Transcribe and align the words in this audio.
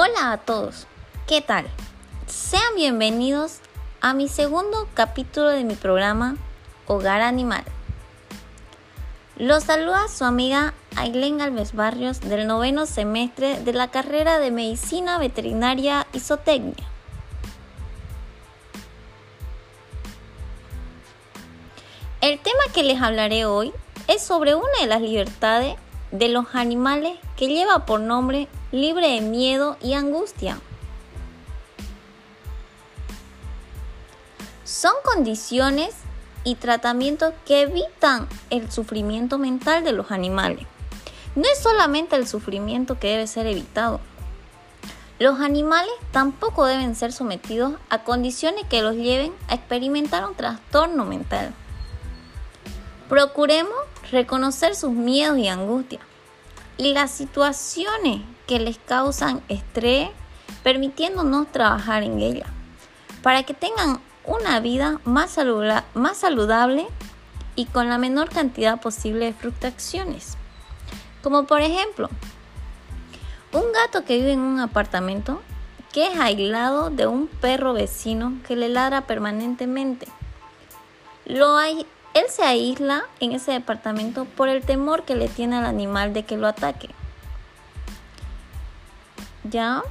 Hola 0.00 0.30
a 0.30 0.36
todos, 0.38 0.86
¿qué 1.26 1.40
tal? 1.40 1.66
Sean 2.28 2.76
bienvenidos 2.76 3.58
a 4.00 4.14
mi 4.14 4.28
segundo 4.28 4.88
capítulo 4.94 5.48
de 5.48 5.64
mi 5.64 5.74
programa 5.74 6.36
Hogar 6.86 7.20
Animal. 7.20 7.64
Los 9.34 9.64
saluda 9.64 10.06
su 10.06 10.24
amiga 10.24 10.72
Ailén 10.94 11.40
Alves 11.40 11.74
Barrios 11.74 12.20
del 12.20 12.46
noveno 12.46 12.86
semestre 12.86 13.58
de 13.58 13.72
la 13.72 13.90
carrera 13.90 14.38
de 14.38 14.52
Medicina 14.52 15.18
Veterinaria 15.18 16.06
y. 16.12 16.22
El 22.20 22.38
tema 22.38 22.62
que 22.72 22.84
les 22.84 23.02
hablaré 23.02 23.46
hoy 23.46 23.72
es 24.06 24.22
sobre 24.22 24.54
una 24.54 24.78
de 24.80 24.86
las 24.86 25.00
libertades 25.00 25.74
de 26.12 26.28
los 26.28 26.54
animales 26.54 27.18
que 27.36 27.48
lleva 27.48 27.84
por 27.84 27.98
nombre 27.98 28.46
libre 28.72 29.08
de 29.08 29.20
miedo 29.22 29.76
y 29.80 29.94
angustia. 29.94 30.58
Son 34.64 34.92
condiciones 35.02 35.94
y 36.44 36.56
tratamientos 36.56 37.32
que 37.46 37.62
evitan 37.62 38.28
el 38.50 38.70
sufrimiento 38.70 39.38
mental 39.38 39.84
de 39.84 39.92
los 39.92 40.10
animales. 40.10 40.66
No 41.34 41.44
es 41.44 41.58
solamente 41.58 42.16
el 42.16 42.26
sufrimiento 42.26 42.98
que 42.98 43.08
debe 43.08 43.26
ser 43.26 43.46
evitado. 43.46 44.00
Los 45.18 45.40
animales 45.40 45.90
tampoco 46.12 46.66
deben 46.66 46.94
ser 46.94 47.12
sometidos 47.12 47.72
a 47.88 48.04
condiciones 48.04 48.64
que 48.68 48.82
los 48.82 48.94
lleven 48.94 49.32
a 49.48 49.54
experimentar 49.54 50.26
un 50.26 50.34
trastorno 50.34 51.04
mental. 51.04 51.54
Procuremos 53.08 53.74
reconocer 54.12 54.76
sus 54.76 54.92
miedos 54.92 55.38
y 55.38 55.48
angustias 55.48 56.02
y 56.76 56.92
las 56.92 57.10
situaciones 57.10 58.20
que 58.48 58.58
les 58.58 58.78
causan 58.78 59.42
estrés, 59.48 60.08
permitiéndonos 60.64 61.52
trabajar 61.52 62.02
en 62.02 62.18
ella, 62.18 62.46
para 63.22 63.44
que 63.44 63.54
tengan 63.54 64.00
una 64.24 64.58
vida 64.58 65.00
más, 65.04 65.30
saludable 65.30 66.86
y 67.54 67.66
con 67.66 67.88
la 67.88 67.98
menor 67.98 68.30
cantidad 68.30 68.80
posible 68.80 69.26
de 69.26 69.32
frustraciones. 69.34 70.36
Como 71.22 71.44
por 71.44 71.60
ejemplo, 71.60 72.08
un 73.52 73.70
gato 73.72 74.04
que 74.04 74.16
vive 74.16 74.32
en 74.32 74.40
un 74.40 74.60
apartamento 74.60 75.42
que 75.92 76.06
es 76.06 76.18
aislado 76.18 76.90
de 76.90 77.06
un 77.06 77.26
perro 77.26 77.74
vecino 77.74 78.34
que 78.46 78.56
le 78.56 78.68
ladra 78.68 79.02
permanentemente. 79.02 80.08
Lo 81.26 81.60
él 81.60 81.86
se 82.28 82.42
aísla 82.42 83.04
en 83.20 83.32
ese 83.32 83.52
departamento 83.52 84.24
por 84.24 84.48
el 84.48 84.62
temor 84.64 85.04
que 85.04 85.14
le 85.14 85.28
tiene 85.28 85.56
al 85.56 85.66
animal 85.66 86.14
de 86.14 86.24
que 86.24 86.36
lo 86.36 86.46
ataque. 86.46 86.90
¿Ya? 89.50 89.82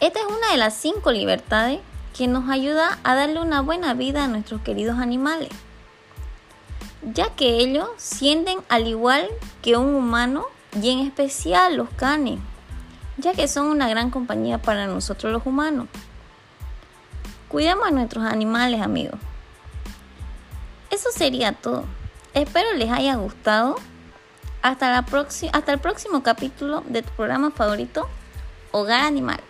Esta 0.00 0.20
es 0.20 0.26
una 0.26 0.52
de 0.52 0.58
las 0.58 0.74
cinco 0.74 1.10
libertades 1.10 1.80
que 2.16 2.28
nos 2.28 2.48
ayuda 2.48 2.98
a 3.02 3.14
darle 3.14 3.40
una 3.40 3.62
buena 3.62 3.94
vida 3.94 4.24
a 4.24 4.28
nuestros 4.28 4.60
queridos 4.60 4.98
animales, 4.98 5.48
ya 7.02 7.34
que 7.34 7.58
ellos 7.58 7.88
sienten 7.96 8.58
al 8.68 8.86
igual 8.86 9.28
que 9.62 9.76
un 9.76 9.94
humano 9.94 10.46
y 10.80 10.90
en 10.90 11.00
especial 11.00 11.76
los 11.76 11.88
canes, 11.90 12.38
ya 13.16 13.32
que 13.32 13.48
son 13.48 13.66
una 13.66 13.88
gran 13.88 14.10
compañía 14.10 14.58
para 14.58 14.86
nosotros 14.86 15.32
los 15.32 15.46
humanos. 15.46 15.88
Cuidemos 17.48 17.86
a 17.86 17.90
nuestros 17.90 18.24
animales, 18.24 18.82
amigos. 18.82 19.18
Eso 20.90 21.08
sería 21.12 21.52
todo. 21.52 21.84
Espero 22.34 22.72
les 22.74 22.90
haya 22.90 23.14
gustado. 23.16 23.76
Hasta, 24.68 24.90
la 24.90 25.02
hasta 25.52 25.72
el 25.72 25.78
próximo 25.78 26.22
capítulo 26.22 26.84
de 26.86 27.00
tu 27.02 27.08
programa 27.12 27.50
favorito, 27.50 28.06
Hogar 28.70 29.00
Animal. 29.00 29.40